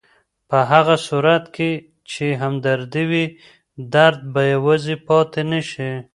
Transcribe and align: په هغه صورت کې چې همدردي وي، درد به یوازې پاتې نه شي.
په 0.49 0.59
هغه 0.71 0.95
صورت 1.07 1.43
کې 1.55 1.71
چې 2.11 2.25
همدردي 2.41 3.03
وي، 3.11 3.25
درد 3.93 4.19
به 4.33 4.41
یوازې 4.53 4.95
پاتې 5.07 5.41
نه 5.51 5.61
شي. 5.69 5.91